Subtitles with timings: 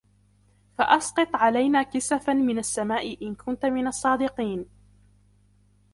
[0.77, 4.65] فَأَسْقِطْ عَلَيْنَا كِسَفًا مِنَ السَّمَاءِ إِنْ كُنْتَ مِنَ الصَّادِقِينَ